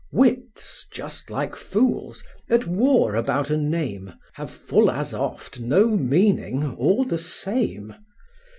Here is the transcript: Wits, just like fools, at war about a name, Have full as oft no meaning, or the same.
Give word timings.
Wits, 0.11 0.87
just 0.91 1.29
like 1.29 1.55
fools, 1.55 2.23
at 2.49 2.65
war 2.65 3.13
about 3.13 3.51
a 3.51 3.55
name, 3.57 4.13
Have 4.33 4.49
full 4.49 4.89
as 4.89 5.13
oft 5.13 5.59
no 5.59 5.89
meaning, 5.89 6.73
or 6.79 7.05
the 7.05 7.19
same. 7.19 7.93